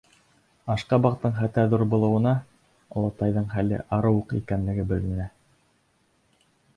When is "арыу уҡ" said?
3.99-4.33